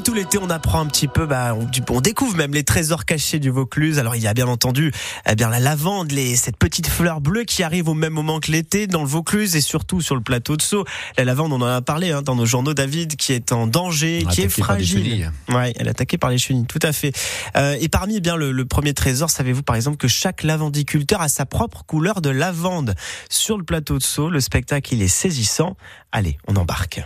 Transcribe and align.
Et 0.00 0.02
tout 0.02 0.14
l'été, 0.14 0.38
on 0.38 0.48
apprend 0.48 0.80
un 0.80 0.86
petit 0.86 1.08
peu, 1.08 1.26
bah, 1.26 1.54
on, 1.54 2.00
découvre 2.00 2.34
même 2.34 2.54
les 2.54 2.64
trésors 2.64 3.04
cachés 3.04 3.38
du 3.38 3.50
Vaucluse. 3.50 3.98
Alors 3.98 4.16
il 4.16 4.22
y 4.22 4.26
a 4.26 4.32
bien 4.32 4.48
entendu, 4.48 4.92
eh 5.28 5.34
bien 5.34 5.50
la 5.50 5.60
lavande, 5.60 6.10
les, 6.10 6.36
cette 6.36 6.56
petite 6.56 6.86
fleur 6.86 7.20
bleue 7.20 7.44
qui 7.44 7.62
arrive 7.62 7.86
au 7.86 7.92
même 7.92 8.14
moment 8.14 8.40
que 8.40 8.50
l'été 8.50 8.86
dans 8.86 9.02
le 9.02 9.08
Vaucluse 9.08 9.56
et 9.56 9.60
surtout 9.60 10.00
sur 10.00 10.14
le 10.14 10.22
plateau 10.22 10.56
de 10.56 10.62
Sceaux. 10.62 10.86
La 11.18 11.24
lavande, 11.24 11.52
on 11.52 11.60
en 11.60 11.66
a 11.66 11.82
parlé 11.82 12.12
hein, 12.12 12.22
dans 12.22 12.34
nos 12.34 12.46
journaux, 12.46 12.72
David, 12.72 13.16
qui 13.16 13.34
est 13.34 13.52
en 13.52 13.66
danger, 13.66 14.24
qui 14.30 14.40
est 14.40 14.48
fragile. 14.48 15.30
Ouais, 15.50 15.74
elle 15.76 15.86
est 15.86 15.90
attaquée 15.90 16.16
par 16.16 16.30
les 16.30 16.38
chenilles, 16.38 16.64
tout 16.64 16.80
à 16.80 16.92
fait. 16.92 17.12
Euh, 17.58 17.76
et 17.78 17.90
parmi 17.90 18.16
eh 18.16 18.20
bien 18.20 18.36
le, 18.36 18.52
le 18.52 18.64
premier 18.64 18.94
trésor, 18.94 19.28
savez-vous 19.28 19.62
par 19.62 19.76
exemple 19.76 19.98
que 19.98 20.08
chaque 20.08 20.44
lavandiculteur 20.44 21.20
a 21.20 21.28
sa 21.28 21.44
propre 21.44 21.84
couleur 21.84 22.22
de 22.22 22.30
lavande 22.30 22.94
sur 23.28 23.58
le 23.58 23.64
plateau 23.64 23.98
de 23.98 24.02
Sceaux. 24.02 24.30
Le 24.30 24.40
spectacle, 24.40 24.94
il 24.94 25.02
est 25.02 25.08
saisissant. 25.08 25.76
Allez, 26.10 26.38
on 26.48 26.56
embarque. 26.56 27.04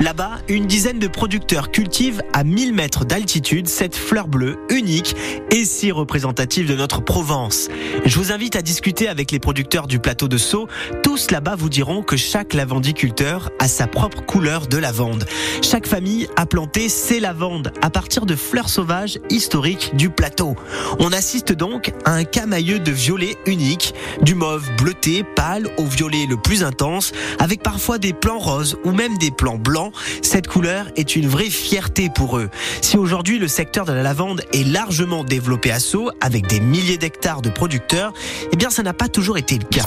Là-bas, 0.00 0.40
une 0.48 0.66
dizaine 0.66 0.98
de 0.98 1.08
producteurs 1.08 1.70
cultivent 1.70 2.20
à 2.34 2.44
1000 2.44 2.74
mètres 2.74 3.06
d'altitude 3.06 3.66
cette 3.66 3.96
fleur 3.96 4.28
bleue 4.28 4.58
unique 4.68 5.16
et 5.50 5.64
si 5.64 5.90
représentative 5.90 6.68
de 6.68 6.74
notre 6.74 7.00
Provence. 7.00 7.68
Je 8.04 8.18
vous 8.18 8.30
invite 8.30 8.56
à 8.56 8.62
discuter 8.62 9.08
avec 9.08 9.30
les 9.30 9.38
producteurs 9.38 9.86
du 9.86 9.98
plateau 9.98 10.28
de 10.28 10.36
Sceaux. 10.36 10.68
Tous 11.02 11.30
là-bas 11.30 11.56
vous 11.56 11.70
diront 11.70 12.02
que 12.02 12.18
chaque 12.18 12.52
lavandiculteur 12.52 13.50
a 13.58 13.68
sa 13.68 13.86
propre 13.86 14.20
couleur 14.20 14.66
de 14.66 14.76
lavande. 14.76 15.24
Chaque 15.62 15.86
famille 15.86 16.28
a 16.36 16.44
planté 16.44 16.90
ses 16.90 17.18
lavandes 17.18 17.72
à 17.80 17.88
partir 17.88 18.26
de 18.26 18.36
fleurs 18.36 18.68
sauvages 18.68 19.18
historiques 19.30 19.96
du 19.96 20.10
plateau. 20.10 20.56
On 20.98 21.10
assiste 21.10 21.52
donc 21.52 21.94
à 22.04 22.12
un 22.12 22.24
camailleux 22.24 22.80
de 22.80 22.92
violet 22.92 23.36
unique, 23.46 23.94
du 24.20 24.34
mauve 24.34 24.68
bleuté 24.76 25.24
pâle 25.36 25.68
au 25.78 25.86
violet 25.86 26.26
le 26.28 26.36
plus 26.36 26.64
intense, 26.64 27.12
avec 27.38 27.62
parfois 27.62 27.96
des 27.96 28.12
plants 28.12 28.38
roses 28.38 28.76
ou 28.84 28.92
même 28.92 29.16
des 29.16 29.30
plants 29.30 29.56
blancs 29.56 29.85
cette 30.22 30.46
couleur 30.46 30.86
est 30.96 31.16
une 31.16 31.28
vraie 31.28 31.50
fierté 31.50 32.10
pour 32.10 32.38
eux. 32.38 32.50
Si 32.80 32.96
aujourd'hui 32.96 33.38
le 33.38 33.48
secteur 33.48 33.84
de 33.84 33.92
la 33.92 34.02
lavande 34.02 34.42
est 34.52 34.66
largement 34.66 35.24
développé 35.24 35.70
à 35.70 35.80
Sceaux, 35.80 36.10
avec 36.20 36.46
des 36.46 36.60
milliers 36.60 36.98
d'hectares 36.98 37.42
de 37.42 37.50
producteurs, 37.50 38.12
eh 38.52 38.56
bien 38.56 38.70
ça 38.70 38.82
n'a 38.82 38.92
pas 38.92 39.08
toujours 39.08 39.38
été 39.38 39.58
le 39.58 39.64
cas. 39.64 39.86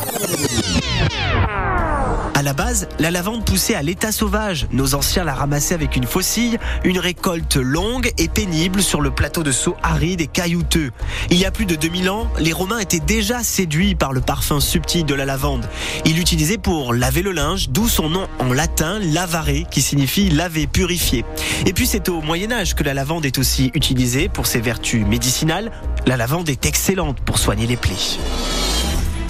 À 2.40 2.42
la 2.42 2.54
base, 2.54 2.88
la 3.00 3.12
lavande 3.12 3.44
poussait 3.44 3.76
à 3.76 3.82
l'état 3.82 4.14
sauvage. 4.14 4.68
Nos 4.72 4.95
anciens 4.95 5.26
la 5.26 5.34
ramassaient 5.34 5.73
avec 5.73 5.98
une 5.98 6.06
faucille, 6.06 6.58
une 6.86 6.98
récolte 6.98 7.58
longue 7.58 8.14
et 8.18 8.30
pénible 8.30 8.82
sur 8.82 9.02
le 9.02 9.12
plateau 9.12 9.44
de 9.44 9.52
Sceaux 9.52 9.76
aride 9.84 10.22
et 10.22 10.28
caillouteux. 10.28 10.92
Il 11.32 11.38
y 11.38 11.44
a 11.44 11.52
plus 11.52 11.66
de 11.66 11.76
2000 11.76 12.10
ans, 12.10 12.32
les 12.40 12.54
Romains 12.54 12.80
étaient 12.80 13.02
déjà 13.02 13.44
séduits 13.44 13.94
par 13.94 14.14
le 14.14 14.22
parfum 14.22 14.62
subtil 14.62 15.04
de 15.04 15.14
la 15.16 15.26
lavande. 15.26 15.67
Ils 16.06 16.16
l'utilisaient 16.16 16.58
pour 16.58 16.94
laver 16.94 17.23
le 17.23 17.34
linge, 17.34 17.72
d'où 17.72 17.90
son 17.90 18.10
nom 18.10 18.26
en 18.40 18.54
latin 18.54 19.00
lavare, 19.00 19.67
qui 19.70 19.82
signifie 19.82 20.30
laver, 20.30 20.66
purifier. 20.66 21.26
Et 21.66 21.73
puis 21.73 21.88
c'est 21.88 22.08
au 22.08 22.22
Moyen 22.22 22.54
Âge 22.54 22.73
que 22.73 22.86
la 22.86 22.94
lavande 22.94 23.26
est 23.26 23.38
aussi 23.38 23.70
utilisée 23.73 24.30
pour 24.30 24.48
ses 24.48 24.62
vertus 24.62 25.06
médicinales. 25.06 25.73
La 26.08 26.16
lavande 26.16 26.48
est 26.48 26.66
excellente 26.66 27.20
pour 27.20 27.38
soigner 27.38 27.67
les 27.67 27.76
plaies. 27.76 28.17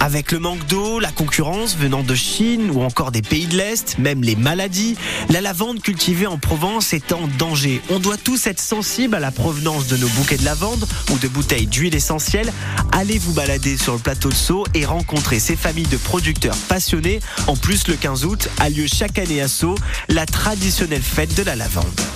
Avec 0.02 0.32
le 0.32 0.38
manque 0.38 0.66
d'eau, 0.66 0.98
la 0.98 1.12
concurrence 1.12 1.76
venant 1.76 2.02
de 2.02 2.14
Chine 2.14 2.70
ou 2.72 2.80
encore 2.80 3.12
des 3.12 3.20
pays 3.20 3.46
de 3.46 3.54
l'Est, 3.54 3.98
même 3.98 4.22
les 4.22 4.34
maladies, 4.34 4.96
la 5.28 5.42
lavande 5.42 5.82
cultivée 5.82 6.26
en 6.26 6.38
Provence 6.38 6.94
est 6.94 7.12
en 7.12 7.28
danger. 7.38 7.82
On 7.90 7.98
doit 7.98 8.16
tous 8.16 8.46
être 8.46 8.60
sensibles 8.60 9.14
à 9.14 9.20
la 9.20 9.30
provenance 9.30 9.88
de 9.88 9.98
nos 9.98 10.08
bouquets 10.08 10.38
de 10.38 10.44
lavande 10.46 10.88
ou 11.12 11.18
de 11.18 11.28
bouteilles 11.28 11.66
d'huile 11.66 11.94
essentielle. 11.94 12.50
Allez 12.92 13.18
vous 13.18 13.34
balader 13.34 13.76
sur 13.76 13.92
le 13.92 13.98
plateau 13.98 14.30
de 14.30 14.34
Sceaux 14.34 14.64
et 14.72 14.86
rencontrer 14.86 15.38
ces 15.38 15.54
familles 15.54 15.86
de 15.88 15.98
producteurs 15.98 16.56
passionnés. 16.68 17.20
En 17.46 17.56
plus, 17.56 17.86
le 17.86 17.94
15 17.94 18.24
août 18.24 18.48
a 18.58 18.70
lieu 18.70 18.86
chaque 18.86 19.18
année 19.18 19.42
à 19.42 19.48
Sceaux 19.48 19.74
la 20.08 20.24
traditionnelle 20.24 21.02
fête 21.02 21.34
de 21.36 21.42
la 21.42 21.56
lavande. 21.56 22.09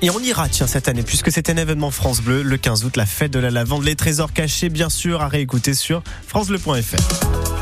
Et 0.00 0.10
on 0.10 0.20
ira, 0.20 0.48
tiens, 0.48 0.68
cette 0.68 0.86
année, 0.86 1.02
puisque 1.02 1.32
c'est 1.32 1.50
un 1.50 1.56
événement 1.56 1.90
France 1.90 2.20
Bleu, 2.20 2.42
le 2.42 2.56
15 2.56 2.84
août, 2.84 2.96
la 2.96 3.06
fête 3.06 3.32
de 3.32 3.40
la 3.40 3.50
lavande, 3.50 3.84
les 3.84 3.96
trésors 3.96 4.32
cachés, 4.32 4.68
bien 4.68 4.90
sûr, 4.90 5.22
à 5.22 5.28
réécouter 5.28 5.74
sur 5.74 6.02
FranceBleu.fr. 6.28 7.57